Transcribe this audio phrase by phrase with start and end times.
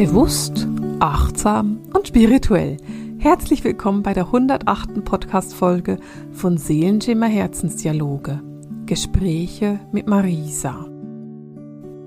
[0.00, 0.66] Bewusst,
[0.98, 2.78] achtsam und spirituell.
[3.18, 5.04] Herzlich willkommen bei der 108.
[5.04, 5.98] Podcast-Folge
[6.32, 8.42] von Seelenschimmer Herzensdialoge.
[8.86, 10.86] Gespräche mit Marisa.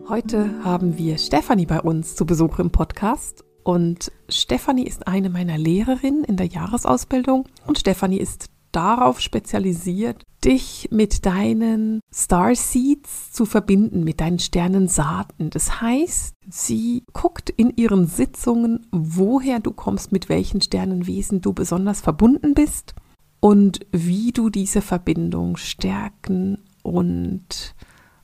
[0.10, 3.46] Heute haben wir Stefanie bei uns zu Besuch im Podcast.
[3.62, 7.48] Und Stefanie ist eine meiner Lehrerinnen in der Jahresausbildung.
[7.68, 15.50] Und Stefanie ist darauf spezialisiert, dich mit deinen Star Seeds zu verbinden, mit deinen Sternensaaten.
[15.50, 22.02] Das heißt, sie guckt in ihren Sitzungen, woher du kommst, mit welchen Sternenwesen du besonders
[22.02, 22.94] verbunden bist
[23.40, 27.76] und wie du diese Verbindung stärken und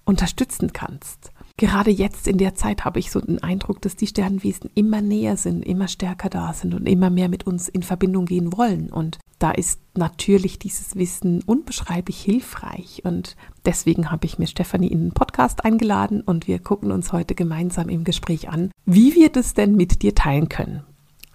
[0.04, 1.32] unterstützen kannst.
[1.60, 5.36] Gerade jetzt in der Zeit habe ich so den Eindruck, dass die Sternenwesen immer näher
[5.36, 8.90] sind, immer stärker da sind und immer mehr mit uns in Verbindung gehen wollen.
[8.90, 13.02] Und da ist natürlich dieses Wissen unbeschreiblich hilfreich.
[13.04, 13.36] Und
[13.66, 17.90] deswegen habe ich mir Stefanie in den Podcast eingeladen und wir gucken uns heute gemeinsam
[17.90, 20.84] im Gespräch an, wie wir das denn mit dir teilen können.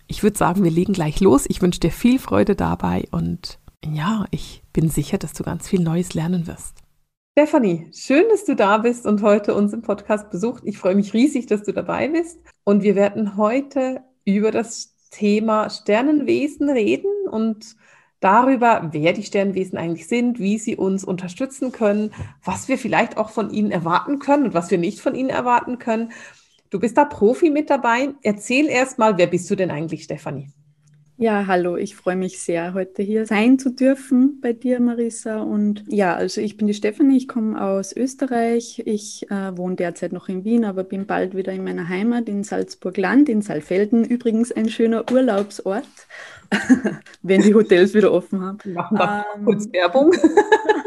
[0.07, 1.45] Ich würde sagen, wir legen gleich los.
[1.49, 5.81] Ich wünsche dir viel Freude dabei und ja, ich bin sicher, dass du ganz viel
[5.81, 6.84] Neues lernen wirst.
[7.37, 10.63] Stefanie, schön, dass du da bist und heute uns im Podcast besucht.
[10.67, 12.39] Ich freue mich riesig, dass du dabei bist.
[12.63, 17.75] Und wir werden heute über das Thema Sternenwesen reden und
[18.21, 22.13] darüber, wer die Sternwesen eigentlich sind, wie sie uns unterstützen können,
[22.45, 25.81] was wir vielleicht auch von ihnen erwarten können und was wir nicht von ihnen erwarten
[25.81, 26.13] können.
[26.71, 28.11] Du bist da Profi mit dabei.
[28.23, 30.53] Erzähl erst mal, wer bist du denn eigentlich, Stefanie?
[31.17, 35.41] Ja, hallo, ich freue mich sehr, heute hier sein zu dürfen bei dir, Marissa.
[35.43, 38.83] Und ja, also ich bin die Stefanie, ich komme aus Österreich.
[38.85, 42.43] Ich äh, wohne derzeit noch in Wien, aber bin bald wieder in meiner Heimat in
[42.43, 44.05] Salzburg-Land, in Saalfelden.
[44.05, 45.87] Übrigens ein schöner Urlaubsort.
[47.23, 48.59] wenn die Hotels wieder offen haben.
[48.65, 50.13] Wir machen da ähm, kurz Werbung.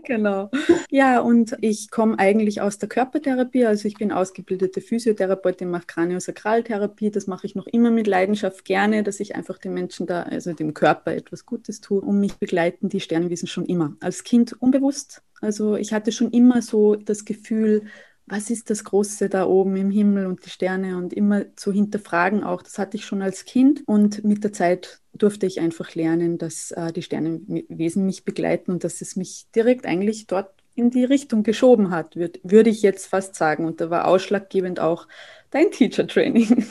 [0.04, 0.50] genau.
[0.90, 3.66] Ja, und ich komme eigentlich aus der Körpertherapie.
[3.66, 7.10] Also ich bin ausgebildete Physiotherapeutin, mache Kraniosakraltherapie.
[7.10, 10.52] Das mache ich noch immer mit Leidenschaft gerne, dass ich einfach den Menschen da, also
[10.52, 12.00] dem Körper etwas Gutes tue.
[12.00, 13.96] Und mich begleiten die Sternwesen schon immer.
[14.00, 15.22] Als Kind unbewusst.
[15.40, 17.84] Also ich hatte schon immer so das Gefühl,
[18.30, 22.44] was ist das Große da oben im Himmel und die Sterne und immer zu hinterfragen
[22.44, 22.62] auch.
[22.62, 26.70] Das hatte ich schon als Kind und mit der Zeit durfte ich einfach lernen, dass
[26.70, 31.42] äh, die Sternenwesen mich begleiten und dass es mich direkt eigentlich dort in die Richtung
[31.42, 33.64] geschoben hat, würd, würde ich jetzt fast sagen.
[33.64, 35.08] Und da war ausschlaggebend auch
[35.50, 36.64] dein Teacher Training.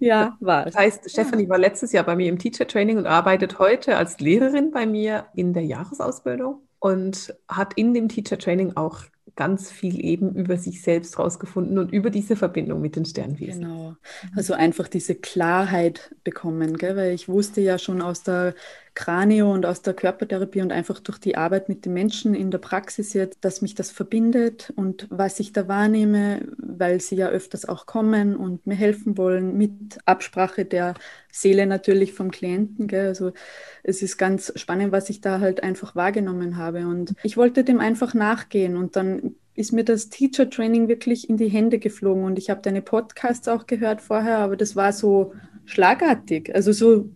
[0.00, 0.74] ja, war es.
[0.74, 4.18] Das heißt, Stephanie war letztes Jahr bei mir im Teacher Training und arbeitet heute als
[4.18, 9.04] Lehrerin bei mir in der Jahresausbildung und hat in dem Teacher Training auch
[9.40, 13.62] ganz viel eben über sich selbst rausgefunden und über diese Verbindung mit den Sternwesen.
[13.62, 13.96] Genau.
[14.36, 16.94] Also einfach diese Klarheit bekommen, gell?
[16.94, 18.54] weil ich wusste ja schon aus der
[18.94, 22.58] Kranio und aus der Körpertherapie und einfach durch die Arbeit mit den Menschen in der
[22.58, 27.68] Praxis jetzt, dass mich das verbindet und was ich da wahrnehme, weil sie ja öfters
[27.68, 30.94] auch kommen und mir helfen wollen mit Absprache der
[31.30, 32.88] Seele natürlich vom Klienten.
[32.88, 33.08] Gell?
[33.08, 33.32] Also
[33.82, 37.80] es ist ganz spannend, was ich da halt einfach wahrgenommen habe und ich wollte dem
[37.80, 42.38] einfach nachgehen und dann ist mir das Teacher Training wirklich in die Hände geflogen und
[42.38, 45.34] ich habe deine Podcasts auch gehört vorher, aber das war so
[45.66, 47.10] schlagartig, also so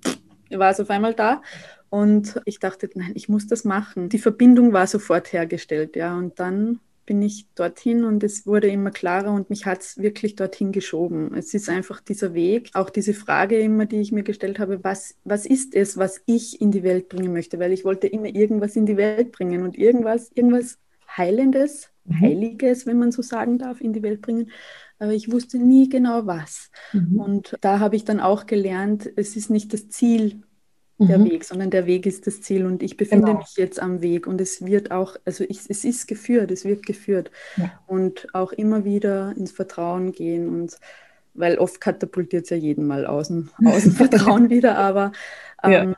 [0.59, 1.42] war es auf einmal da.
[1.91, 4.09] Und ich dachte, nein, ich muss das machen.
[4.09, 6.16] Die Verbindung war sofort hergestellt, ja.
[6.16, 10.37] Und dann bin ich dorthin und es wurde immer klarer und mich hat es wirklich
[10.37, 11.34] dorthin geschoben.
[11.34, 15.14] Es ist einfach dieser Weg, auch diese Frage immer, die ich mir gestellt habe, was,
[15.22, 17.59] was ist es, was ich in die Welt bringen möchte?
[17.59, 20.78] Weil ich wollte immer irgendwas in die Welt bringen und irgendwas, irgendwas
[21.14, 22.20] Heilendes, mhm.
[22.20, 24.50] Heiliges, wenn man so sagen darf, in die Welt bringen
[24.98, 26.70] aber ich wusste nie genau was.
[26.93, 27.20] Mhm.
[27.20, 30.44] Und da habe ich dann auch gelernt, es ist nicht das Ziel
[30.99, 31.25] der mhm.
[31.25, 33.38] Weg, sondern der Weg ist das Ziel und ich befinde genau.
[33.38, 36.87] mich jetzt am Weg und es wird auch, also ich, es ist geführt, es wird
[36.87, 37.72] geführt ja.
[37.87, 40.78] und auch immer wieder ins Vertrauen gehen und
[41.34, 45.10] weil oft katapultiert es ja jeden mal aus dem, aus dem Vertrauen wieder, aber
[45.65, 45.94] ähm, ja.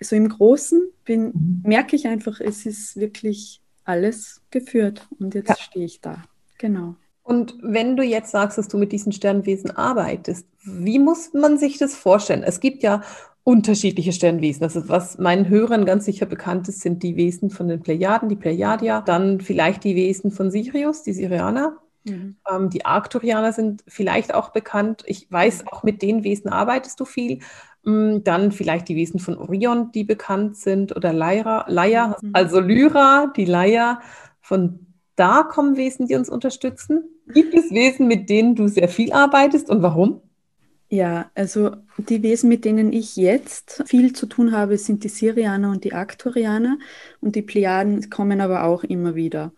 [0.00, 1.62] so im Großen bin, mhm.
[1.64, 5.56] merke ich einfach, es ist wirklich alles geführt und jetzt ja.
[5.56, 6.22] stehe ich da.
[6.56, 6.96] Genau.
[7.22, 11.76] Und wenn du jetzt sagst, dass du mit diesen Sternwesen arbeitest, wie muss man sich
[11.76, 12.42] das vorstellen?
[12.42, 13.02] Es gibt ja
[13.48, 14.62] unterschiedliche Sternwesen.
[14.62, 18.36] Also was meinen Hörern ganz sicher bekannt ist, sind die Wesen von den Plejaden, die
[18.36, 21.78] Plejadia, dann vielleicht die Wesen von Sirius, die Sirianer.
[22.04, 22.36] Mhm.
[22.46, 25.02] Ähm, die Arcturianer sind vielleicht auch bekannt.
[25.06, 27.38] Ich weiß, auch mit den Wesen arbeitest du viel.
[27.86, 32.32] Ähm, dann vielleicht die Wesen von Orion, die bekannt sind, oder Lyra, Lyra mhm.
[32.34, 34.00] also Lyra, die Leier.
[34.42, 34.80] Von
[35.16, 37.04] da kommen Wesen, die uns unterstützen.
[37.32, 40.20] Gibt es Wesen, mit denen du sehr viel arbeitest und warum?
[40.90, 45.70] Ja, also die Wesen, mit denen ich jetzt viel zu tun habe, sind die Syrianer
[45.70, 46.78] und die Arcturianer
[47.20, 49.52] und die Plejaden kommen aber auch immer wieder.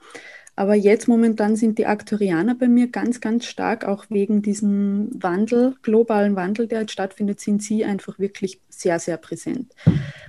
[0.60, 5.74] Aber jetzt momentan sind die Aktorianer bei mir ganz, ganz stark, auch wegen diesem Wandel,
[5.80, 9.72] globalen Wandel, der jetzt stattfindet, sind sie einfach wirklich sehr, sehr präsent.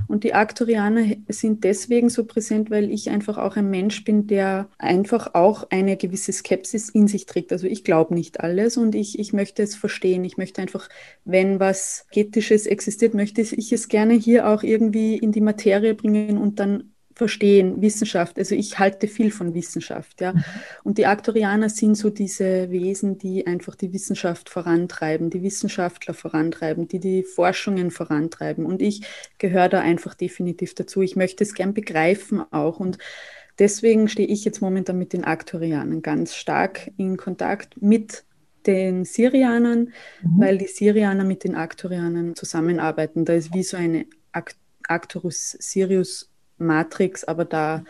[0.07, 4.69] Und die Aktorianer sind deswegen so präsent, weil ich einfach auch ein Mensch bin, der
[4.77, 7.51] einfach auch eine gewisse Skepsis in sich trägt.
[7.51, 10.23] Also ich glaube nicht alles und ich, ich möchte es verstehen.
[10.23, 10.87] Ich möchte einfach,
[11.25, 16.37] wenn was Getisches existiert, möchte ich es gerne hier auch irgendwie in die Materie bringen
[16.37, 18.37] und dann verstehen, Wissenschaft.
[18.37, 20.33] Also ich halte viel von Wissenschaft, ja.
[20.33, 20.43] Mhm.
[20.83, 26.87] Und die Aktorianer sind so diese Wesen, die einfach die Wissenschaft vorantreiben, die Wissenschaftler vorantreiben,
[26.87, 28.65] die die Forschungen vorantreiben.
[28.65, 29.01] Und ich
[29.37, 31.01] gehöre da einfach definitiv dazu.
[31.01, 32.79] Ich möchte es gern begreifen auch.
[32.79, 32.97] Und
[33.59, 38.23] deswegen stehe ich jetzt momentan mit den Aktorianern ganz stark in Kontakt mit
[38.65, 39.91] den Syrianern,
[40.21, 40.39] mhm.
[40.39, 43.25] weil die Syrianer mit den Aktorianern zusammenarbeiten.
[43.25, 44.05] Da ist wie so eine
[44.87, 46.30] Actorus Sirius
[46.61, 47.83] Matrix, aber da,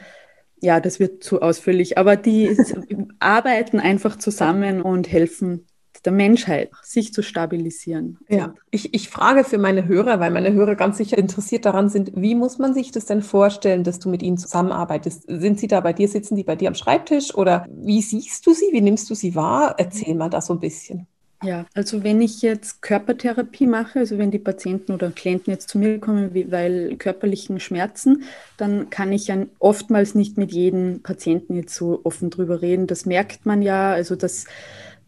[0.61, 1.97] ja, das wird zu ausführlich.
[1.97, 2.57] Aber die
[3.19, 5.67] arbeiten einfach zusammen und helfen
[6.05, 8.17] der Menschheit, sich zu stabilisieren.
[8.27, 12.11] Ja, ich, ich frage für meine Hörer, weil meine Hörer ganz sicher interessiert daran sind,
[12.15, 15.25] wie muss man sich das denn vorstellen, dass du mit ihnen zusammenarbeitest?
[15.27, 18.53] Sind sie da bei dir, sitzen die bei dir am Schreibtisch oder wie siehst du
[18.53, 19.75] sie, wie nimmst du sie wahr?
[19.77, 21.07] Erzähl mal da so ein bisschen.
[21.43, 25.79] Ja, also wenn ich jetzt Körpertherapie mache, also wenn die Patienten oder Klienten jetzt zu
[25.79, 28.23] mir kommen, weil körperlichen Schmerzen,
[28.57, 32.85] dann kann ich ja oftmals nicht mit jedem Patienten jetzt so offen drüber reden.
[32.85, 34.45] Das merkt man ja, also das,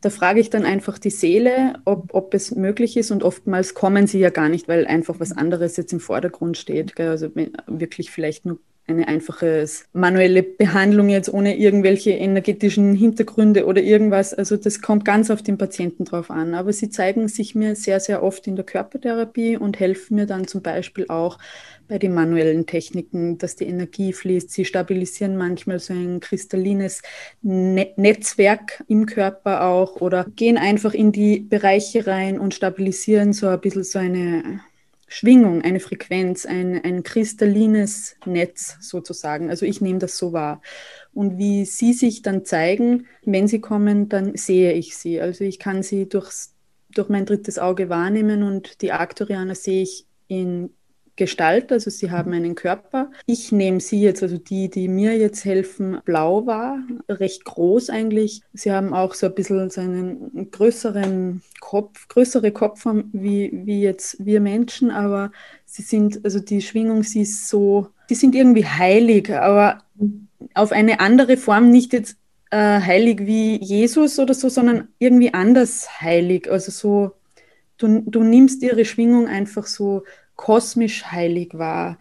[0.02, 4.08] da frage ich dann einfach die Seele, ob, ob es möglich ist und oftmals kommen
[4.08, 7.00] sie ja gar nicht, weil einfach was anderes jetzt im Vordergrund steht.
[7.00, 7.30] Also
[7.68, 14.34] wirklich vielleicht nur eine einfache manuelle Behandlung jetzt ohne irgendwelche energetischen Hintergründe oder irgendwas.
[14.34, 16.54] Also das kommt ganz auf den Patienten drauf an.
[16.54, 20.48] Aber sie zeigen sich mir sehr, sehr oft in der Körpertherapie und helfen mir dann
[20.48, 21.40] zum Beispiel auch
[21.88, 24.52] bei den manuellen Techniken, dass die Energie fließt.
[24.52, 27.02] Sie stabilisieren manchmal so ein kristallines
[27.42, 33.62] Netzwerk im Körper auch oder gehen einfach in die Bereiche rein und stabilisieren so ein
[33.62, 34.62] bisschen so eine
[35.14, 39.52] Schwingung, eine Frequenz, ein, ein kristallines Netz sozusagen.
[39.52, 40.60] Also ich nehme das so wahr.
[41.14, 45.22] Und wie sie sich dann zeigen, wenn sie kommen, dann sehe ich sie.
[45.22, 46.56] Also ich kann sie durchs,
[46.90, 50.72] durch mein drittes Auge wahrnehmen und die Aktorianer sehe ich in
[51.16, 53.12] Gestalt, also sie haben einen Körper.
[53.28, 58.42] Ich nehme sie jetzt, also die, die mir jetzt helfen, blau war, recht groß eigentlich.
[58.54, 64.26] Sie haben auch so ein bisschen so einen größeren Kopf, größere Kopfform wie, wie jetzt
[64.26, 65.32] wir Menschen, aber
[65.66, 69.84] sie sind, also die Schwingung, sie ist so, die sind irgendwie heilig, aber
[70.56, 72.18] auf eine andere Form, nicht jetzt
[72.50, 76.50] äh, heilig wie Jesus oder so, sondern irgendwie anders heilig.
[76.50, 77.12] Also so,
[77.78, 80.04] du, du nimmst ihre Schwingung einfach so
[80.36, 81.98] kosmisch heilig war.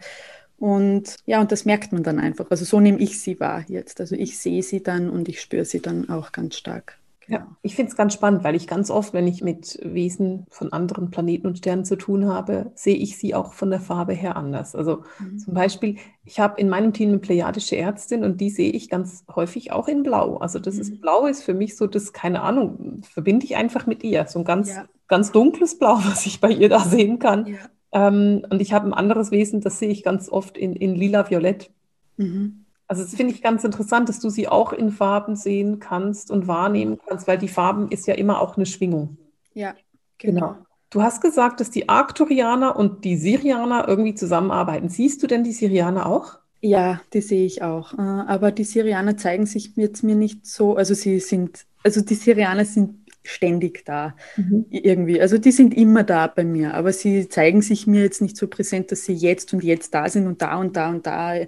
[0.57, 2.45] Und ja, und das merkt man dann einfach.
[2.49, 3.99] Also so nehme ich sie wahr jetzt.
[3.99, 6.97] Also ich sehe sie dann und ich spüre sie dann auch ganz stark.
[7.25, 7.39] Genau.
[7.39, 10.73] Ja, ich finde es ganz spannend, weil ich ganz oft, wenn ich mit Wesen von
[10.73, 14.35] anderen Planeten und Sternen zu tun habe, sehe ich sie auch von der Farbe her
[14.35, 14.75] anders.
[14.75, 15.37] Also mhm.
[15.37, 19.23] zum Beispiel, ich habe in meinem Team eine plejadische Ärztin und die sehe ich ganz
[19.33, 20.37] häufig auch in Blau.
[20.37, 20.81] Also das mhm.
[20.81, 24.25] ist Blau ist für mich so, das, keine Ahnung, verbinde ich einfach mit ihr.
[24.27, 24.85] So ein ganz, ja.
[25.07, 27.47] ganz dunkles Blau, was ich bei ihr da sehen kann.
[27.47, 27.57] Ja.
[27.93, 31.71] Ähm, und ich habe ein anderes Wesen, das sehe ich ganz oft in, in lila-violett.
[32.17, 32.65] Mhm.
[32.87, 36.47] Also das finde ich ganz interessant, dass du sie auch in Farben sehen kannst und
[36.47, 39.17] wahrnehmen kannst, weil die Farben ist ja immer auch eine Schwingung.
[39.53, 39.73] Ja,
[40.17, 40.39] genau.
[40.39, 40.55] genau.
[40.89, 44.89] Du hast gesagt, dass die Arcturianer und die Syrianer irgendwie zusammenarbeiten.
[44.89, 46.39] Siehst du denn die Syrianer auch?
[46.61, 47.93] Ja, die sehe ich auch.
[47.93, 52.15] Äh, aber die Syrianer zeigen sich jetzt mir nicht so, also sie sind, also die
[52.15, 54.65] Syrianer sind ständig da mhm.
[54.69, 55.21] irgendwie.
[55.21, 58.47] Also die sind immer da bei mir, aber sie zeigen sich mir jetzt nicht so
[58.47, 61.47] präsent, dass sie jetzt und jetzt da sind und da und da und da äh,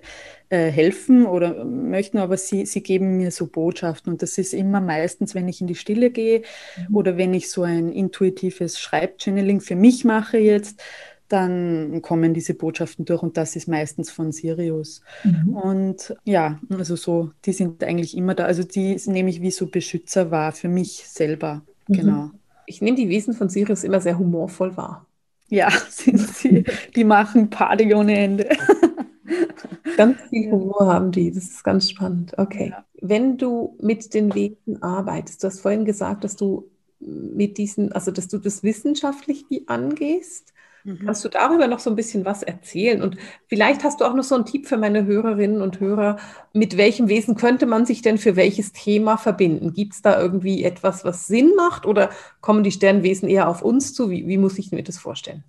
[0.50, 5.36] helfen oder möchten, aber sie, sie geben mir so Botschaften und das ist immer meistens,
[5.36, 6.44] wenn ich in die Stille gehe
[6.77, 6.96] mhm.
[6.96, 10.82] oder wenn ich so ein intuitives Schreibchanneling für mich mache jetzt,
[11.27, 15.01] dann kommen diese Botschaften durch und das ist meistens von Sirius.
[15.24, 15.55] Mhm.
[15.55, 18.46] Und ja, also so, die sind eigentlich immer da.
[18.46, 21.63] Also die nehme ich wie so Beschützer wahr für mich selber.
[21.88, 21.94] Mhm.
[21.94, 22.32] Genau.
[22.67, 25.05] Ich nehme die Wesen von Sirius immer sehr humorvoll wahr.
[25.50, 26.63] Ja, sind sie.
[26.96, 28.50] Die machen Party ohne Ende.
[29.98, 32.34] ganz viel Humor haben die, das ist ganz spannend.
[32.38, 32.70] Okay.
[32.72, 32.86] Ja.
[33.01, 38.12] Wenn du mit den Wesen arbeitest, du hast vorhin gesagt, dass du mit diesen, also
[38.12, 40.53] dass du das wissenschaftlich wie angehst.
[40.86, 41.00] Mhm.
[41.04, 43.01] Kannst du darüber noch so ein bisschen was erzählen?
[43.01, 46.18] Und vielleicht hast du auch noch so einen Tipp für meine Hörerinnen und Hörer.
[46.54, 49.74] Mit welchem Wesen könnte man sich denn für welches Thema verbinden?
[49.74, 53.96] Gibt es da irgendwie etwas, was Sinn macht oder kommen die Sternwesen eher auf uns
[53.96, 54.12] zu?
[54.12, 55.44] Wie, wie muss ich mir das vorstellen?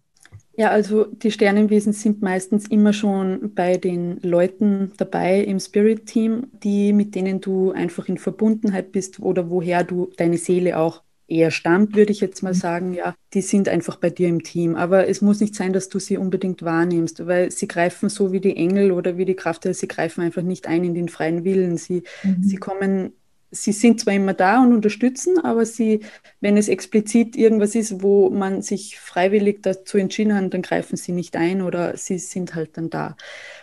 [0.58, 6.94] Ja, also die Sternenwesen sind meistens immer schon bei den Leuten dabei im Spirit-Team, die
[6.94, 11.96] mit denen du einfach in Verbundenheit bist oder woher du deine Seele auch eher stammt,
[11.96, 12.58] würde ich jetzt mal mhm.
[12.58, 14.76] sagen, ja, die sind einfach bei dir im Team.
[14.76, 18.40] Aber es muss nicht sein, dass du sie unbedingt wahrnimmst, weil sie greifen so wie
[18.40, 21.76] die Engel oder wie die Kraft, sie greifen einfach nicht ein in den freien Willen.
[21.76, 22.42] Sie, mhm.
[22.42, 23.12] sie kommen
[23.50, 26.00] sie sind zwar immer da und unterstützen, aber sie,
[26.40, 31.12] wenn es explizit irgendwas ist, wo man sich freiwillig dazu entschieden hat, dann greifen sie
[31.12, 33.16] nicht ein oder sie sind halt dann da.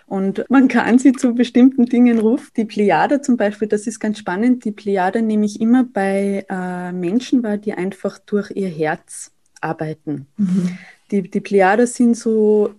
[0.05, 2.51] Und man kann sie zu bestimmten Dingen rufen.
[2.57, 4.65] Die Plejade zum Beispiel, das ist ganz spannend.
[4.65, 9.31] Die Plejade nehme ich immer bei äh, Menschen wahr, die einfach durch ihr Herz
[9.61, 10.27] arbeiten.
[10.37, 10.77] Mhm.
[11.11, 12.75] Die, die Plejade sind so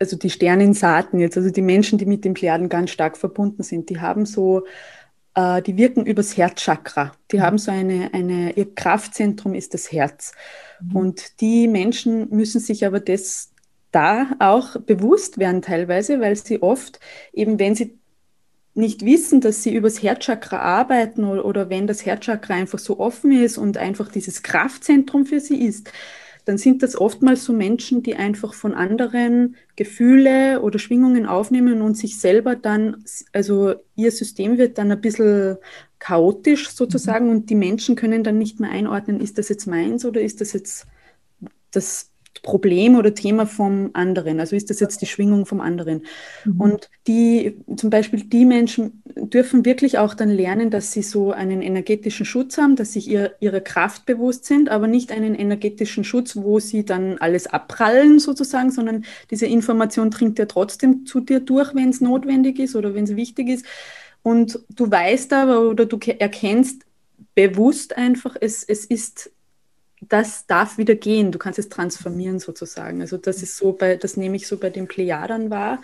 [0.00, 3.90] also die Sternensaaten jetzt, also die Menschen, die mit den Plejaden ganz stark verbunden sind,
[3.90, 4.64] die haben so
[5.34, 7.12] äh, die wirken übers Herzchakra.
[7.30, 7.42] Die mhm.
[7.42, 10.32] haben so eine, eine, ihr Kraftzentrum ist das Herz.
[10.80, 10.96] Mhm.
[10.96, 13.52] Und die Menschen müssen sich aber das
[13.90, 17.00] da auch bewusst werden teilweise, weil sie oft
[17.32, 17.98] eben, wenn sie
[18.74, 23.32] nicht wissen, dass sie übers Herzchakra arbeiten oder, oder wenn das Herzchakra einfach so offen
[23.32, 25.90] ist und einfach dieses Kraftzentrum für sie ist,
[26.44, 31.94] dann sind das oftmals so Menschen, die einfach von anderen Gefühle oder Schwingungen aufnehmen und
[31.94, 33.04] sich selber dann,
[33.34, 35.58] also ihr System wird dann ein bisschen
[35.98, 37.32] chaotisch sozusagen mhm.
[37.32, 40.54] und die Menschen können dann nicht mehr einordnen, ist das jetzt meins oder ist das
[40.54, 40.86] jetzt
[41.70, 44.40] das Problem oder Thema vom anderen.
[44.40, 46.02] Also ist das jetzt die Schwingung vom anderen.
[46.44, 46.60] Mhm.
[46.60, 51.62] Und die, zum Beispiel die Menschen dürfen wirklich auch dann lernen, dass sie so einen
[51.62, 56.36] energetischen Schutz haben, dass sich ihr, ihrer Kraft bewusst sind, aber nicht einen energetischen Schutz,
[56.36, 61.74] wo sie dann alles abprallen sozusagen, sondern diese Information dringt ja trotzdem zu dir durch,
[61.74, 63.66] wenn es notwendig ist oder wenn es wichtig ist.
[64.22, 66.82] Und du weißt aber oder du erkennst
[67.34, 69.30] bewusst einfach, es, es ist
[70.00, 71.32] das darf wieder gehen.
[71.32, 73.00] Du kannst es transformieren sozusagen.
[73.00, 75.80] Also das ist so bei, das nehme ich so bei den Plejadern wahr.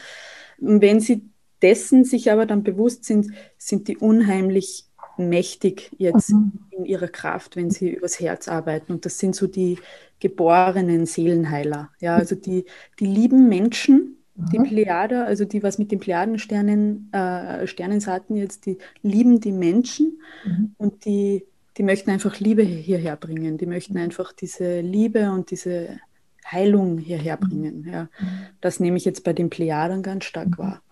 [0.58, 1.28] Wenn sie
[1.62, 6.52] dessen sich aber dann bewusst sind, sind die unheimlich mächtig jetzt mhm.
[6.70, 8.92] in ihrer Kraft, wenn sie übers Herz arbeiten.
[8.92, 9.78] Und das sind so die
[10.20, 11.90] geborenen Seelenheiler.
[12.00, 12.64] Ja, also die,
[12.98, 14.64] die lieben Menschen, die mhm.
[14.64, 20.74] Plejader, also die was mit den Plejadensternen, äh, Sternensaaten jetzt, die lieben die Menschen mhm.
[20.76, 23.58] und die die möchten einfach Liebe hierher bringen.
[23.58, 25.98] Die möchten einfach diese Liebe und diese
[26.50, 27.86] Heilung hierher bringen.
[27.90, 28.08] Ja.
[28.60, 30.58] Das nehme ich jetzt bei den Plejadern ganz stark mhm.
[30.58, 30.82] wahr.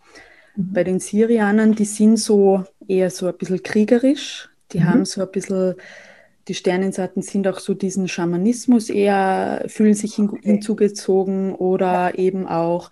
[0.56, 0.72] Mhm.
[0.72, 4.48] Bei den Syrianern, die sind so eher so ein bisschen kriegerisch.
[4.72, 4.84] Die mhm.
[4.84, 5.74] haben so ein bisschen,
[6.48, 12.90] die Sternenseiten sind auch so diesen Schamanismus eher, fühlen sich hinzugezogen oder eben auch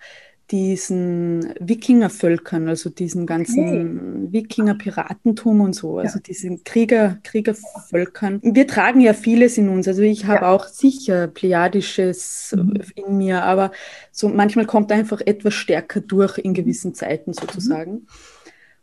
[0.50, 4.32] diesen Wikingervölkern, also diesen ganzen okay.
[4.32, 6.22] Wikinger-Piratentum und so, also ja.
[6.22, 8.40] diesen Krieger, Kriegervölkern.
[8.42, 10.50] Wir tragen ja vieles in uns, also ich habe ja.
[10.50, 12.80] auch sicher Plejadisches mhm.
[12.94, 13.70] in mir, aber
[14.10, 17.92] so manchmal kommt einfach etwas stärker durch in gewissen Zeiten sozusagen.
[17.92, 18.06] Mhm.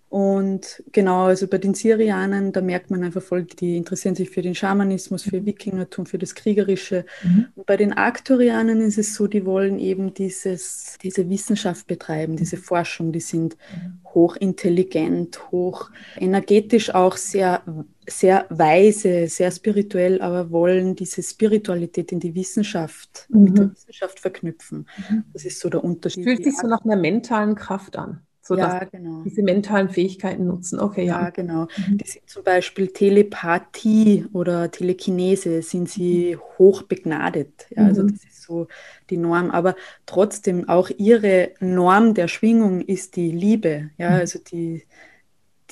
[0.10, 4.42] Und genau, also bei den Syrianern, da merkt man einfach voll, die interessieren sich für
[4.42, 7.06] den Schamanismus, für Wikingertum, für das Kriegerische.
[7.24, 7.48] Mhm.
[7.56, 12.56] Und bei den Arcturianern ist es so, die wollen eben dieses, diese Wissenschaft betreiben, diese
[12.56, 14.00] Forschung, die sind mhm.
[14.14, 17.62] hochintelligent, hoch energetisch auch sehr,
[18.08, 23.44] sehr weise, sehr spirituell, aber wollen diese Spiritualität in die Wissenschaft, mhm.
[23.44, 24.88] mit der Wissenschaft verknüpfen.
[25.10, 25.26] Mhm.
[25.34, 26.24] Das ist so der Unterschied.
[26.24, 29.24] Fühlt sich so nach einer mentalen Kraft an so ja, genau.
[29.24, 30.80] diese mentalen Fähigkeiten nutzen.
[30.80, 31.24] Okay, ja.
[31.24, 31.68] Ja, genau.
[31.88, 31.98] Mhm.
[31.98, 36.40] Die sind zum Beispiel Telepathie oder Telekinese, sind sie mhm.
[36.58, 37.68] hoch begnadet.
[37.72, 38.14] Ja, also mhm.
[38.14, 38.68] das ist so
[39.10, 39.52] die Norm.
[39.52, 39.76] Aber
[40.06, 43.90] trotzdem, auch ihre Norm der Schwingung ist die Liebe.
[43.98, 44.16] Ja, mhm.
[44.16, 44.84] also die,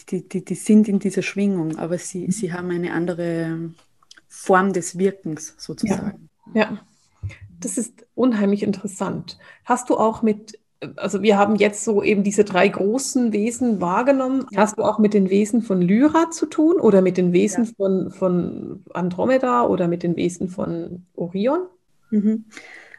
[0.10, 2.32] die, die, die sind in dieser Schwingung, aber sie, mhm.
[2.32, 3.72] sie haben eine andere
[4.28, 6.30] Form des Wirkens sozusagen.
[6.54, 6.62] ja.
[6.62, 6.80] ja.
[7.58, 9.40] Das ist unheimlich interessant.
[9.64, 10.60] Hast du auch mit
[10.96, 14.46] also wir haben jetzt so eben diese drei großen Wesen wahrgenommen.
[14.56, 17.72] Hast du auch mit den Wesen von Lyra zu tun oder mit den Wesen ja.
[17.78, 21.68] von, von Andromeda oder mit den Wesen von Orion?
[22.12, 22.46] Mhm.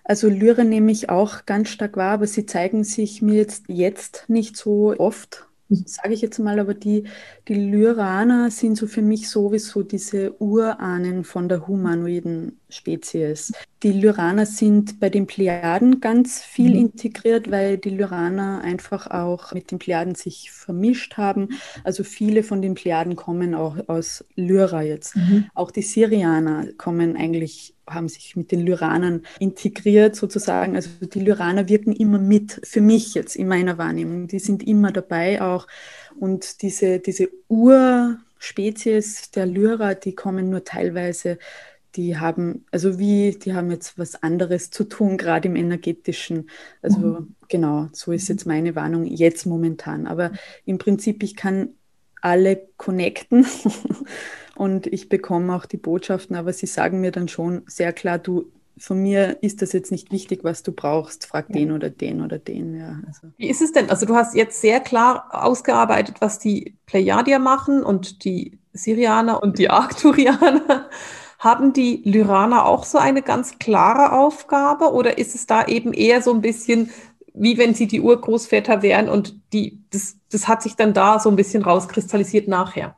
[0.05, 4.25] Also Lyra nehme ich auch ganz stark wahr, aber sie zeigen sich mir jetzt, jetzt
[4.29, 7.05] nicht so oft sage ich jetzt mal, aber die,
[7.49, 13.53] die Lyraner sind so für mich sowieso diese Urahnen von der humanoiden Spezies.
[13.83, 16.87] Die Lyraner sind bei den Plejaden ganz viel mhm.
[16.87, 21.51] integriert, weil die Lyraner einfach auch mit den Plejaden sich vermischt haben.
[21.85, 25.17] Also viele von den Plejaden kommen auch aus Lyra jetzt.
[25.17, 25.47] Mhm.
[25.55, 30.75] Auch die Syrianer kommen eigentlich haben sich mit den Lyranern integriert sozusagen.
[30.75, 34.27] Also die Lyraner wirken immer mit, für mich jetzt in meiner Wahrnehmung.
[34.27, 35.69] Die sind immer dabei auch.
[36.19, 41.39] Und diese, diese Urspezies der Lyra, die kommen nur teilweise,
[41.97, 46.51] die haben, also wie, die haben jetzt was anderes zu tun, gerade im energetischen.
[46.83, 47.35] Also mhm.
[47.49, 50.07] genau, so ist jetzt meine Warnung jetzt momentan.
[50.07, 50.33] Aber
[50.65, 51.71] im Prinzip, ich kann
[52.21, 53.47] alle connecten
[54.57, 58.51] und ich bekomme auch die Botschaften, aber sie sagen mir dann schon sehr klar, du,
[58.79, 61.55] von mir ist das jetzt nicht wichtig, was du brauchst, frag ja.
[61.55, 62.79] den oder den oder den.
[62.79, 63.29] Ja, also.
[63.39, 63.89] Wie ist es denn?
[63.89, 69.59] Also du hast jetzt sehr klar ausgearbeitet, was die Plejadier machen und die Syrianer und
[69.59, 70.91] die Arcturianer.
[71.39, 76.23] Haben die Lyraner auch so eine ganz klare Aufgabe oder ist es da eben eher
[76.23, 76.91] so ein bisschen,
[77.35, 81.29] wie wenn sie die Urgroßväter wären und die, das, das hat sich dann da so
[81.29, 82.97] ein bisschen rauskristallisiert nachher?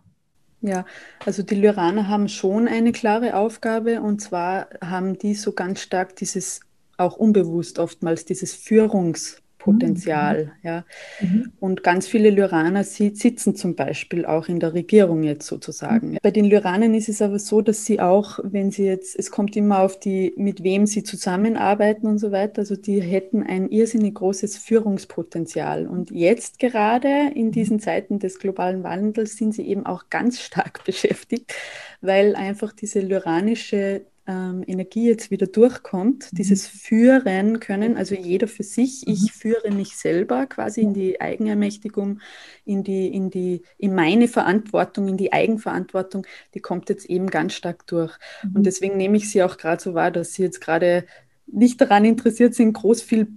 [0.61, 0.85] Ja,
[1.25, 6.17] also die Lyraner haben schon eine klare Aufgabe und zwar haben die so ganz stark
[6.17, 6.61] dieses,
[6.97, 9.41] auch unbewusst oftmals, dieses Führungs-
[9.73, 10.45] Potenzial.
[10.45, 10.51] Mhm.
[10.63, 10.85] Ja.
[11.21, 11.53] Mhm.
[11.61, 16.13] Und ganz viele Lyraner sie sitzen zum Beispiel auch in der Regierung jetzt sozusagen.
[16.13, 16.19] Mhm.
[16.23, 19.57] Bei den Lyranern ist es aber so, dass sie auch, wenn sie jetzt, es kommt
[19.57, 24.15] immer auf die, mit wem sie zusammenarbeiten und so weiter, also die hätten ein irrsinnig
[24.15, 25.87] großes Führungspotenzial.
[25.87, 30.85] Und jetzt gerade in diesen Zeiten des globalen Wandels sind sie eben auch ganz stark
[30.87, 31.55] beschäftigt,
[32.01, 36.37] weil einfach diese lyranische ähm, Energie jetzt wieder durchkommt, mhm.
[36.37, 39.15] dieses Führen können, also jeder für sich, mhm.
[39.15, 42.21] ich führe mich selber quasi in die Eigenermächtigung,
[42.67, 47.55] in die, in die, in meine Verantwortung, in die Eigenverantwortung, die kommt jetzt eben ganz
[47.55, 48.17] stark durch.
[48.43, 48.57] Mhm.
[48.57, 51.07] Und deswegen nehme ich sie auch gerade so wahr, dass sie jetzt gerade
[51.47, 53.29] nicht daran interessiert sind, groß viel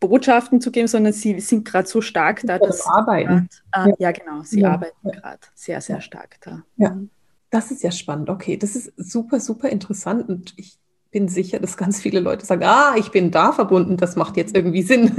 [0.00, 3.50] Botschaften zu geben, sondern sie sind gerade so stark da, dass arbeiten.
[3.70, 3.96] Grad, äh, ja.
[3.98, 4.12] ja.
[4.12, 4.72] genau, sie ja.
[4.72, 6.62] arbeiten gerade sehr, sehr stark da.
[6.76, 6.98] Ja.
[7.50, 8.30] Das ist ja spannend.
[8.30, 10.78] Okay, das ist super, super interessant und ich
[11.10, 14.54] bin sicher, dass ganz viele Leute sagen, ah, ich bin da verbunden, das macht jetzt
[14.54, 15.10] irgendwie Sinn.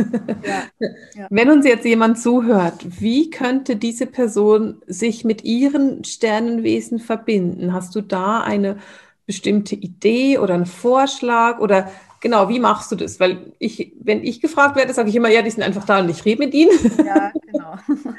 [0.46, 0.64] Ja,
[1.16, 1.28] ja.
[1.32, 7.74] Wenn uns jetzt jemand zuhört, wie könnte diese Person sich mit ihren Sternenwesen verbinden?
[7.74, 8.78] Hast du da eine
[9.26, 11.90] bestimmte Idee oder einen Vorschlag oder
[12.22, 13.20] Genau, wie machst du das?
[13.20, 16.10] Weil ich, wenn ich gefragt werde, sage ich immer, ja, die sind einfach da und
[16.10, 16.72] ich rede mit ihnen.
[17.06, 17.32] Ja.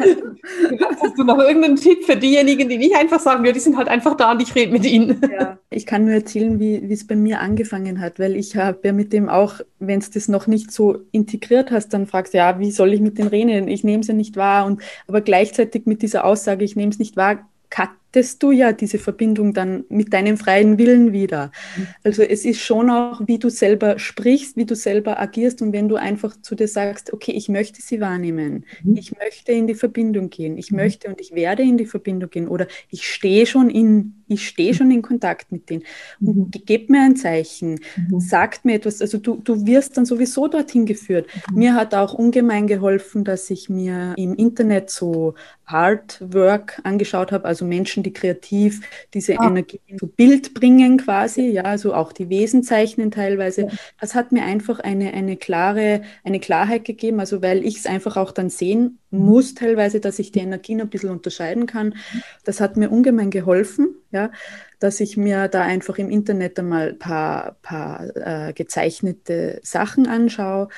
[0.00, 3.88] Hast du noch irgendeinen Tipp für diejenigen, die nicht einfach sagen, ja, die sind halt
[3.88, 5.20] einfach da und ich rede mit ihnen?
[5.30, 8.92] Ja, ich kann nur erzählen, wie es bei mir angefangen hat, weil ich habe ja
[8.92, 12.58] mit dem auch, wenn es das noch nicht so integriert hast, dann fragst du, ja,
[12.58, 13.68] wie soll ich mit denen reden?
[13.68, 14.66] Ich nehme es ja nicht wahr.
[14.66, 17.48] Und aber gleichzeitig mit dieser Aussage, ich nehme es nicht wahr,
[18.10, 21.52] hattest du ja diese Verbindung dann mit deinem freien Willen wieder.
[21.76, 21.86] Mhm.
[22.02, 25.88] Also es ist schon auch, wie du selber sprichst, wie du selber agierst und wenn
[25.88, 28.96] du einfach zu dir sagst, okay, ich möchte sie wahrnehmen, mhm.
[28.96, 30.78] ich möchte in die Verbindung gehen, ich mhm.
[30.78, 34.72] möchte und ich werde in die Verbindung gehen oder ich stehe schon in ich stehe
[34.74, 35.82] schon in Kontakt mit denen.
[36.20, 36.50] Und mhm.
[36.64, 38.20] gebt mir ein Zeichen, mhm.
[38.20, 39.00] sagt mir etwas.
[39.00, 41.26] Also du, du wirst dann sowieso dorthin geführt.
[41.50, 41.58] Mhm.
[41.58, 45.34] Mir hat auch ungemein geholfen, dass ich mir im Internet so
[45.66, 48.80] Artwork angeschaut habe, also Menschen, die kreativ
[49.14, 49.46] diese ah.
[49.46, 53.68] Energie zu Bild bringen quasi, ja, also auch die Wesen zeichnen teilweise.
[54.00, 58.16] Das hat mir einfach eine, eine klare, eine Klarheit gegeben, also weil ich es einfach
[58.16, 61.96] auch dann sehen muss teilweise, dass ich die Energien ein bisschen unterscheiden kann.
[62.44, 64.30] Das hat mir ungemein geholfen, ja,
[64.78, 70.68] dass ich mir da einfach im Internet einmal ein paar, paar äh, gezeichnete Sachen anschaue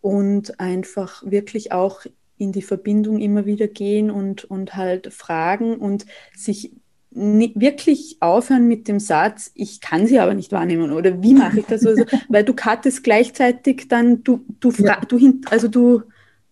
[0.00, 2.04] und einfach wirklich auch
[2.38, 6.72] in die Verbindung immer wieder gehen und, und halt fragen und sich
[7.16, 11.66] wirklich aufhören mit dem Satz, ich kann sie aber nicht wahrnehmen oder wie mache ich
[11.66, 11.86] das?
[11.86, 15.00] Also, weil du kattest gleichzeitig dann, du, du, ja.
[15.00, 16.02] du, also du,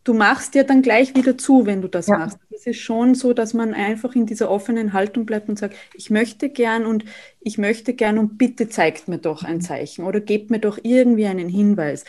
[0.04, 2.18] du machst dir dann gleich wieder zu, wenn du das ja.
[2.18, 2.38] machst.
[2.50, 6.08] Es ist schon so, dass man einfach in dieser offenen Haltung bleibt und sagt, ich
[6.08, 7.04] möchte gern und
[7.40, 11.26] ich möchte gern und bitte zeigt mir doch ein Zeichen oder gebt mir doch irgendwie
[11.26, 12.04] einen Hinweis.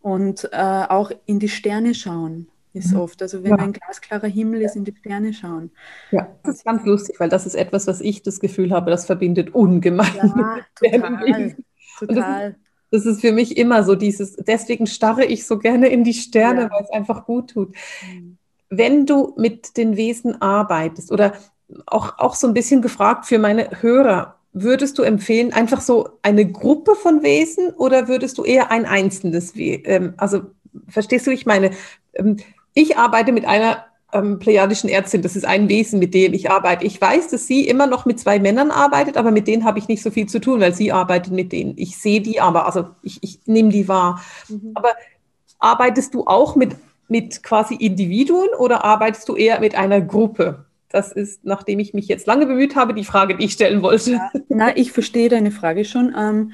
[0.00, 0.56] Und äh,
[0.88, 3.00] auch in die Sterne schauen ist mhm.
[3.00, 3.22] oft.
[3.22, 3.56] Also wenn ja.
[3.56, 5.70] ein glasklarer Himmel ist, in die Sterne schauen.
[6.10, 9.06] Ja, das ist ganz lustig, weil das ist etwas, was ich das Gefühl habe, das
[9.06, 10.14] verbindet ungemein.
[10.16, 11.56] Ja, total.
[11.98, 12.56] total
[12.90, 16.62] das ist für mich immer so dieses, deswegen starre ich so gerne in die Sterne,
[16.62, 16.70] ja.
[16.70, 17.74] weil es einfach gut tut.
[18.02, 18.38] Mhm.
[18.68, 21.34] Wenn du mit den Wesen arbeitest oder
[21.86, 26.50] auch, auch so ein bisschen gefragt für meine Hörer, würdest du empfehlen, einfach so eine
[26.50, 29.82] Gruppe von Wesen oder würdest du eher ein einzelnes Wesen?
[29.84, 30.42] Ähm, also
[30.88, 31.72] verstehst du, ich meine,
[32.14, 32.36] ähm,
[32.76, 36.84] ich arbeite mit einer ähm, plejadischen Ärztin, das ist ein Wesen, mit dem ich arbeite.
[36.84, 39.88] Ich weiß, dass sie immer noch mit zwei Männern arbeitet, aber mit denen habe ich
[39.88, 41.72] nicht so viel zu tun, weil sie arbeitet mit denen.
[41.76, 44.22] Ich sehe die aber, also ich, ich nehme die wahr.
[44.48, 44.72] Mhm.
[44.74, 44.90] Aber
[45.58, 46.76] arbeitest du auch mit,
[47.08, 50.66] mit quasi Individuen oder arbeitest du eher mit einer Gruppe?
[50.90, 54.12] Das ist, nachdem ich mich jetzt lange bemüht habe, die Frage, die ich stellen wollte.
[54.12, 56.14] Ja, na, ich verstehe deine Frage schon.
[56.16, 56.52] Ähm,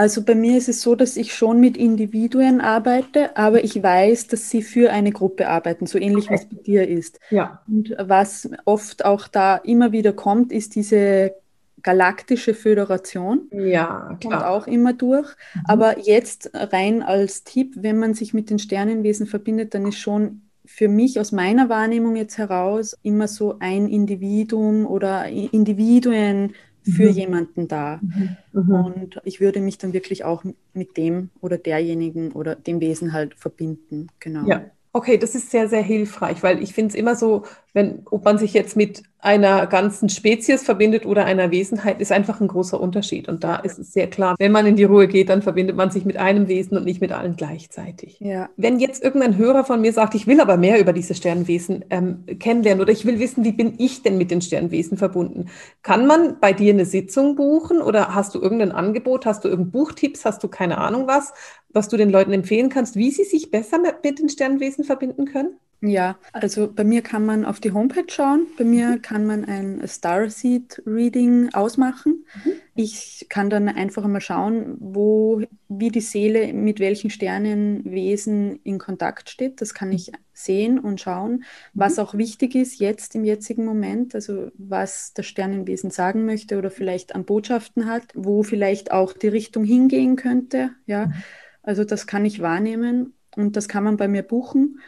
[0.00, 4.28] also bei mir ist es so, dass ich schon mit Individuen arbeite, aber ich weiß,
[4.28, 6.30] dass sie für eine Gruppe arbeiten, so ähnlich okay.
[6.30, 7.20] wie es bei dir ist.
[7.28, 7.60] Ja.
[7.68, 11.34] Und was oft auch da immer wieder kommt, ist diese
[11.82, 13.42] galaktische Föderation.
[13.52, 14.40] Ja, klar.
[14.40, 15.28] Kommt auch immer durch.
[15.54, 15.60] Mhm.
[15.66, 20.40] Aber jetzt rein als Tipp, wenn man sich mit den Sternenwesen verbindet, dann ist schon
[20.64, 27.12] für mich aus meiner Wahrnehmung jetzt heraus immer so ein Individuum oder Individuen für mhm.
[27.12, 28.00] jemanden da.
[28.02, 28.36] Mhm.
[28.52, 28.70] Mhm.
[28.74, 33.34] Und ich würde mich dann wirklich auch mit dem oder derjenigen oder dem Wesen halt
[33.34, 34.08] verbinden.
[34.18, 34.46] Genau.
[34.48, 34.64] Ja.
[34.92, 38.38] Okay, das ist sehr, sehr hilfreich, weil ich finde es immer so, wenn, ob man
[38.38, 43.28] sich jetzt mit einer ganzen Spezies verbindet oder einer Wesenheit, ist einfach ein großer Unterschied.
[43.28, 45.90] Und da ist es sehr klar, wenn man in die Ruhe geht, dann verbindet man
[45.90, 48.18] sich mit einem Wesen und nicht mit allen gleichzeitig.
[48.20, 48.48] Ja.
[48.56, 52.24] Wenn jetzt irgendein Hörer von mir sagt, ich will aber mehr über diese Sternwesen ähm,
[52.38, 55.46] kennenlernen oder ich will wissen, wie bin ich denn mit den Sternwesen verbunden,
[55.82, 59.72] kann man bei dir eine Sitzung buchen oder hast du irgendein Angebot, hast du irgendein
[59.72, 61.32] Buchtipps, hast du keine Ahnung was,
[61.68, 65.26] was du den Leuten empfehlen kannst, wie sie sich besser mit, mit den Sternwesen verbinden
[65.26, 65.56] können?
[65.82, 68.46] Ja, also bei mir kann man auf die Homepage schauen.
[68.58, 69.02] Bei mir mhm.
[69.02, 72.26] kann man ein Starseed Reading ausmachen.
[72.44, 72.52] Mhm.
[72.74, 79.30] Ich kann dann einfach mal schauen, wo, wie die Seele mit welchen Sternenwesen in Kontakt
[79.30, 79.62] steht.
[79.62, 81.44] Das kann ich sehen und schauen.
[81.72, 82.02] Was mhm.
[82.02, 87.14] auch wichtig ist jetzt im jetzigen Moment, also was das Sternenwesen sagen möchte oder vielleicht
[87.14, 90.72] an Botschaften hat, wo vielleicht auch die Richtung hingehen könnte.
[90.84, 91.14] Ja, mhm.
[91.62, 94.80] also das kann ich wahrnehmen und das kann man bei mir buchen.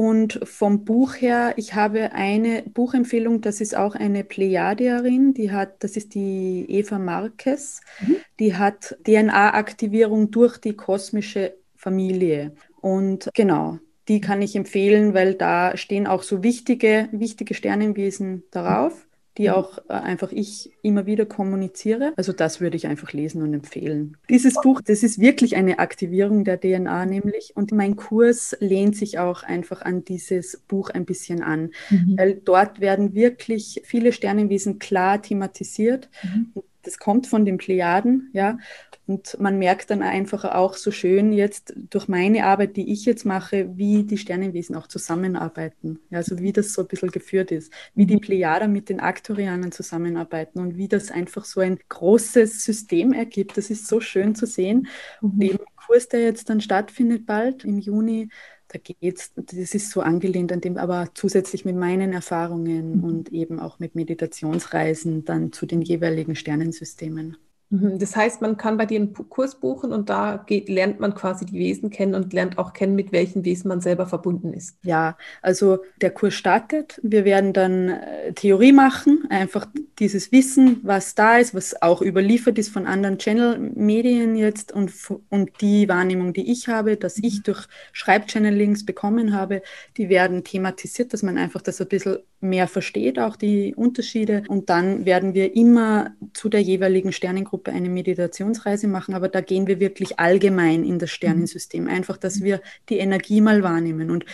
[0.00, 5.84] Und vom Buch her, ich habe eine Buchempfehlung, das ist auch eine Plejadierin, die hat,
[5.84, 8.16] das ist die Eva Marquez, mhm.
[8.38, 12.54] die hat DNA-Aktivierung durch die kosmische Familie.
[12.80, 19.06] Und genau, die kann ich empfehlen, weil da stehen auch so wichtige, wichtige Sternenwesen darauf
[19.40, 19.54] die mhm.
[19.54, 22.12] auch äh, einfach ich immer wieder kommuniziere.
[22.16, 24.18] Also das würde ich einfach lesen und empfehlen.
[24.28, 29.18] Dieses Buch, das ist wirklich eine Aktivierung der DNA nämlich und mein Kurs lehnt sich
[29.18, 32.18] auch einfach an dieses Buch ein bisschen an, mhm.
[32.18, 36.10] weil dort werden wirklich viele Sternenwesen klar thematisiert.
[36.22, 36.52] Mhm.
[36.82, 38.58] Das kommt von den Plejaden, ja.
[39.06, 43.26] Und man merkt dann einfach auch so schön jetzt durch meine Arbeit, die ich jetzt
[43.26, 45.98] mache, wie die Sternenwesen auch zusammenarbeiten.
[46.10, 48.20] Ja, also wie das so ein bisschen geführt ist, wie die.
[48.20, 53.56] Plejader mit den Aktorianern zusammenarbeiten und wie das einfach so ein großes System ergibt.
[53.56, 54.86] Das ist so schön zu sehen.
[55.20, 55.30] Mhm.
[55.30, 58.28] Und eben Kurs, der jetzt dann stattfindet bald im Juni,
[58.72, 63.04] da geht's, das ist so angelehnt an dem, aber zusätzlich mit meinen Erfahrungen mhm.
[63.04, 67.36] und eben auch mit Meditationsreisen dann zu den jeweiligen Sternensystemen.
[67.70, 67.98] Mhm.
[67.98, 71.46] Das heißt, man kann bei dir einen Kurs buchen und da geht, lernt man quasi
[71.46, 74.76] die Wesen kennen und lernt auch kennen, mit welchen Wesen man selber verbunden ist.
[74.82, 77.00] Ja, also der Kurs startet.
[77.02, 79.66] Wir werden dann äh, Theorie machen, einfach
[80.00, 84.92] dieses Wissen, was da ist, was auch überliefert ist von anderen Channel-Medien jetzt und,
[85.28, 87.42] und die Wahrnehmung, die ich habe, dass ich mhm.
[87.44, 89.62] durch Schreibchannelings bekommen habe,
[89.96, 94.42] die werden thematisiert, dass man einfach das ein bisschen mehr versteht, auch die Unterschiede.
[94.48, 99.66] Und dann werden wir immer zu der jeweiligen Sternengruppe eine Meditationsreise machen, aber da gehen
[99.66, 101.88] wir wirklich allgemein in das Sternensystem.
[101.88, 104.10] Einfach, dass wir die Energie mal wahrnehmen.
[104.10, 104.24] Und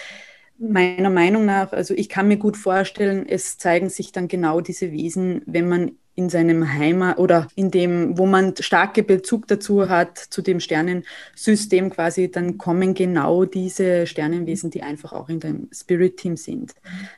[0.58, 4.92] meiner Meinung nach, also ich kann mir gut vorstellen, es zeigen sich dann genau diese
[4.92, 10.16] Wesen, wenn man in seinem Heimat oder in dem, wo man starke Bezug dazu hat,
[10.16, 16.38] zu dem Sternensystem quasi, dann kommen genau diese Sternenwesen, die einfach auch in dem Spirit-Team
[16.38, 16.74] sind.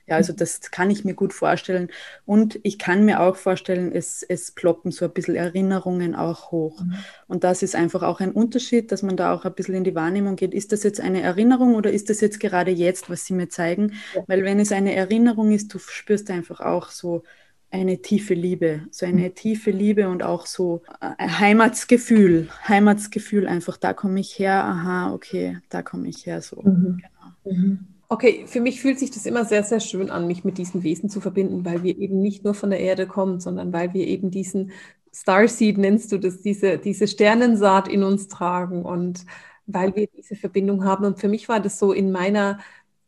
[0.09, 1.91] Ja, also das kann ich mir gut vorstellen.
[2.27, 6.81] Und ich kann mir auch vorstellen, es, es ploppen so ein bisschen Erinnerungen auch hoch.
[6.81, 6.95] Mhm.
[7.29, 9.95] Und das ist einfach auch ein Unterschied, dass man da auch ein bisschen in die
[9.95, 10.55] Wahrnehmung geht.
[10.55, 13.93] Ist das jetzt eine Erinnerung oder ist das jetzt gerade jetzt, was Sie mir zeigen?
[14.17, 14.25] Ja.
[14.27, 17.23] Weil wenn es eine Erinnerung ist, du spürst einfach auch so,
[17.71, 19.35] eine tiefe Liebe, so eine mhm.
[19.35, 25.13] tiefe Liebe und auch so ein äh, Heimatsgefühl, Heimatsgefühl einfach, da komme ich her, aha,
[25.13, 26.63] okay, da komme ich her, so.
[26.63, 27.03] Mhm.
[27.45, 27.57] Genau.
[27.57, 27.79] Mhm.
[28.11, 31.11] Okay, für mich fühlt sich das immer sehr, sehr schön an, mich mit diesen Wesen
[31.11, 34.31] zu verbinden, weil wir eben nicht nur von der Erde kommen, sondern weil wir eben
[34.31, 34.73] diesen
[35.13, 39.27] Starseed, nennst du das, diese, diese Sternensaat in uns tragen und
[39.67, 41.05] weil wir diese Verbindung haben.
[41.05, 42.59] Und für mich war das so in meiner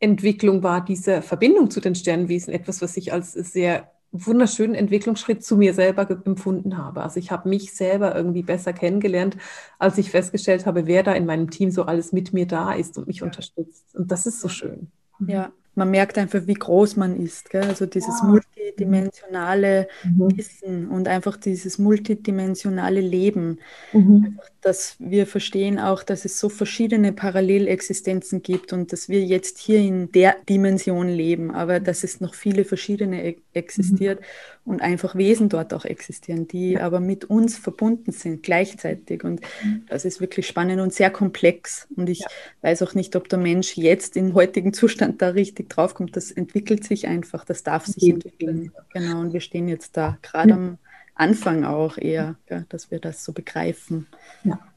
[0.01, 5.57] Entwicklung war diese Verbindung zu den Sternenwesen etwas, was ich als sehr wunderschönen Entwicklungsschritt zu
[5.57, 7.03] mir selber empfunden habe.
[7.03, 9.37] Also ich habe mich selber irgendwie besser kennengelernt,
[9.79, 12.99] als ich festgestellt habe, wer da in meinem Team so alles mit mir da ist
[12.99, 13.95] und mich unterstützt.
[13.95, 14.91] Und das ist so schön.
[15.21, 17.51] Ja, man merkt einfach, wie groß man ist.
[17.51, 17.63] Gell?
[17.63, 18.29] Also dieses ja.
[18.29, 20.37] multidimensionale mhm.
[20.37, 23.59] Wissen und einfach dieses multidimensionale Leben.
[23.93, 24.39] Mhm.
[24.61, 29.79] dass wir verstehen auch, dass es so verschiedene Parallelexistenzen gibt und dass wir jetzt hier
[29.79, 34.21] in der Dimension leben, aber dass es noch viele verschiedene e existiert.
[34.21, 34.25] Mhm
[34.71, 36.83] und einfach Wesen dort auch existieren, die ja.
[36.83, 39.25] aber mit uns verbunden sind gleichzeitig.
[39.25, 39.85] Und mhm.
[39.89, 41.89] das ist wirklich spannend und sehr komplex.
[41.97, 42.29] Und ich ja.
[42.63, 46.17] weiß auch nicht, ob der Mensch jetzt im heutigen Zustand da richtig draufkommt.
[46.17, 48.73] Das entwickelt sich einfach, das darf sich entwickeln.
[48.95, 50.79] Genau, und wir stehen jetzt da gerade am
[51.15, 54.07] Anfang auch eher, ja, dass wir das so begreifen.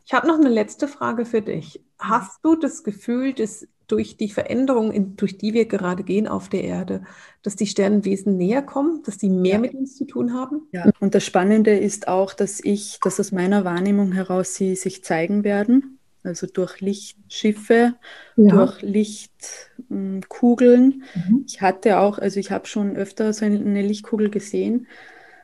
[0.06, 1.82] Ich habe noch eine letzte Frage für dich.
[2.00, 6.64] Hast du das Gefühl, dass durch die Veränderungen, durch die wir gerade gehen auf der
[6.64, 7.04] Erde,
[7.44, 9.60] dass die Sternenwesen näher kommen, dass die mehr ja.
[9.60, 10.64] mit uns zu tun haben?
[10.72, 15.04] Ja, und das Spannende ist auch, dass ich, dass aus meiner Wahrnehmung heraus sie sich
[15.04, 16.00] zeigen werden.
[16.24, 17.94] Also durch Lichtschiffe,
[18.36, 18.56] ja.
[18.56, 21.04] durch Lichtkugeln.
[21.14, 21.44] Mhm.
[21.46, 24.88] Ich hatte auch, also ich habe schon öfter so eine Lichtkugel gesehen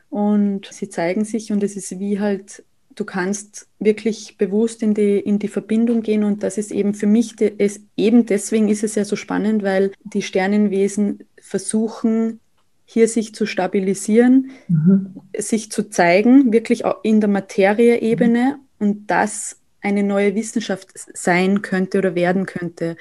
[0.08, 5.18] und sie zeigen sich und es ist wie halt du kannst wirklich bewusst in die,
[5.18, 8.84] in die Verbindung gehen und das ist eben für mich, de, es, eben deswegen ist
[8.84, 12.40] es ja so spannend, weil die Sternenwesen versuchen,
[12.84, 15.20] hier sich zu stabilisieren, mhm.
[15.36, 18.86] sich zu zeigen, wirklich auch in der Materieebene mhm.
[18.86, 22.96] und das eine neue Wissenschaft sein könnte oder werden könnte.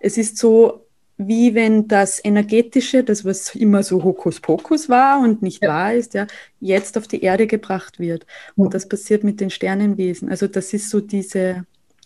[0.00, 0.86] Es ist so,
[1.26, 5.68] wie wenn das Energetische, das was immer so Hokuspokus war und nicht ja.
[5.68, 6.26] wahr ist, ja,
[6.60, 8.26] jetzt auf die Erde gebracht wird.
[8.56, 10.28] Und das passiert mit den Sternenwesen.
[10.28, 11.64] Also das ist so diese,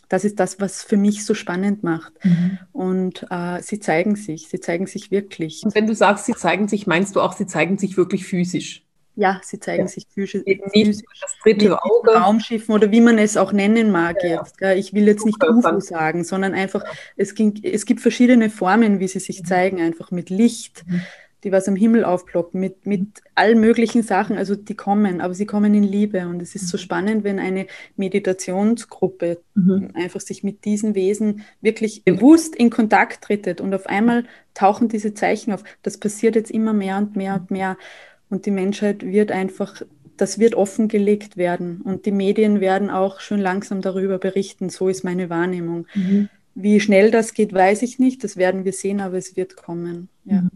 [0.08, 2.12] das ist das, was für mich so spannend macht.
[2.24, 2.58] Mhm.
[2.72, 5.62] Und äh, sie zeigen sich, sie zeigen sich wirklich.
[5.64, 8.85] Und wenn du sagst, sie zeigen sich, meinst du auch, sie zeigen sich wirklich physisch?
[9.18, 9.88] Ja, sie zeigen ja.
[9.88, 10.42] sich physisch.
[10.72, 12.10] physisch das dritte Auge.
[12.10, 14.60] Raumschiffen oder wie man es auch nennen mag ja, jetzt.
[14.60, 14.74] Ja.
[14.74, 16.84] Ich will jetzt nicht UFO sagen, sondern einfach,
[17.16, 19.46] es, ging, es gibt verschiedene Formen, wie sie sich mhm.
[19.46, 21.00] zeigen, einfach mit Licht, mhm.
[21.44, 25.46] die was am Himmel aufploppen, mit, mit allen möglichen Sachen, also die kommen, aber sie
[25.46, 26.28] kommen in Liebe.
[26.28, 26.82] Und es ist so mhm.
[26.82, 29.92] spannend, wenn eine Meditationsgruppe mhm.
[29.94, 35.14] einfach sich mit diesen Wesen wirklich bewusst in Kontakt trittet und auf einmal tauchen diese
[35.14, 35.64] Zeichen auf.
[35.82, 37.78] Das passiert jetzt immer mehr und mehr und mehr.
[38.28, 39.82] Und die Menschheit wird einfach,
[40.16, 41.80] das wird offengelegt werden.
[41.82, 44.68] Und die Medien werden auch schon langsam darüber berichten.
[44.68, 45.86] So ist meine Wahrnehmung.
[45.94, 46.28] Mhm.
[46.54, 48.24] Wie schnell das geht, weiß ich nicht.
[48.24, 50.08] Das werden wir sehen, aber es wird kommen.
[50.24, 50.42] Ja.
[50.42, 50.50] Mhm.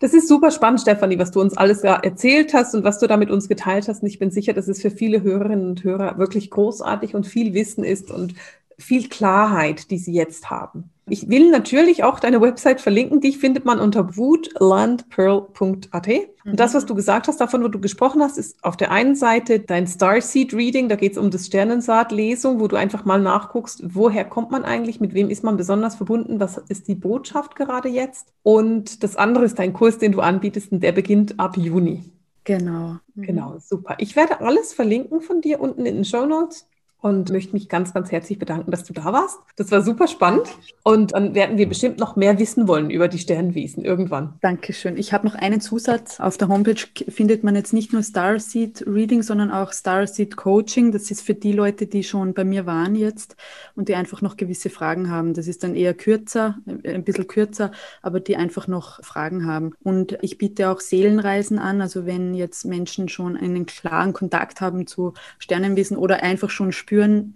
[0.00, 3.18] Das ist super spannend, Stefanie, was du uns alles erzählt hast und was du da
[3.18, 4.00] mit uns geteilt hast.
[4.02, 7.52] Und ich bin sicher, dass es für viele Hörerinnen und Hörer wirklich großartig und viel
[7.52, 8.34] Wissen ist und
[8.80, 10.90] viel Klarheit, die sie jetzt haben.
[11.10, 13.20] Ich will natürlich auch deine Website verlinken.
[13.20, 16.08] Die findet man unter woodlandpearl.at.
[16.44, 19.16] Und das, was du gesagt hast, davon, wo du gesprochen hast, ist auf der einen
[19.16, 20.88] Seite dein Starseed Reading.
[20.88, 25.00] Da geht es um das Sternensaat-Lesung, wo du einfach mal nachguckst, woher kommt man eigentlich,
[25.00, 28.32] mit wem ist man besonders verbunden, was ist die Botschaft gerade jetzt.
[28.44, 32.04] Und das andere ist dein Kurs, den du anbietest, und der beginnt ab Juni.
[32.44, 32.96] Genau.
[33.16, 33.96] Genau, super.
[33.98, 36.69] Ich werde alles verlinken von dir unten in den Show Notes
[37.00, 39.38] und möchte mich ganz, ganz herzlich bedanken, dass du da warst.
[39.56, 40.48] Das war super spannend
[40.82, 44.34] und dann werden wir bestimmt noch mehr wissen wollen über die Sternwesen irgendwann.
[44.40, 44.96] Dankeschön.
[44.96, 46.20] Ich habe noch einen Zusatz.
[46.20, 50.92] Auf der Homepage findet man jetzt nicht nur Starseed Reading, sondern auch Starseed Coaching.
[50.92, 53.36] Das ist für die Leute, die schon bei mir waren jetzt
[53.76, 55.34] und die einfach noch gewisse Fragen haben.
[55.34, 59.72] Das ist dann eher kürzer, äh, ein bisschen kürzer, aber die einfach noch Fragen haben.
[59.82, 61.80] Und ich biete auch Seelenreisen an.
[61.80, 67.34] Also wenn jetzt Menschen schon einen klaren Kontakt haben zu Sternenwesen oder einfach schon spüren,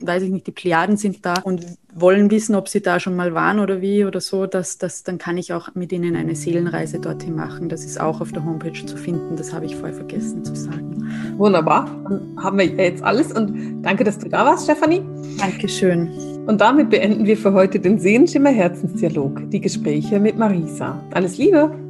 [0.00, 1.64] weiß ich nicht, die Plejaden sind da und
[1.94, 5.16] wollen wissen, ob sie da schon mal waren oder wie oder so, dass, dass, dann
[5.16, 7.68] kann ich auch mit ihnen eine Seelenreise dorthin machen.
[7.68, 9.36] Das ist auch auf der Homepage zu finden.
[9.36, 11.08] Das habe ich vorher vergessen zu sagen.
[11.36, 11.88] Wunderbar.
[12.04, 15.02] Dann haben wir jetzt alles und danke, dass du da warst, Stefanie.
[15.38, 16.08] Dankeschön.
[16.46, 21.00] Und damit beenden wir für heute den Sehenschimmer Herzensdialog, die Gespräche mit Marisa.
[21.12, 21.85] Alles Liebe!